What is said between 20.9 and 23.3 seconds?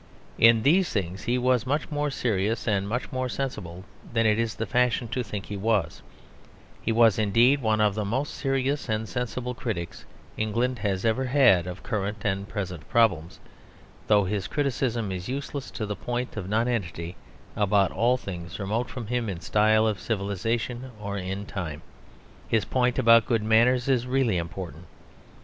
or in time. His point about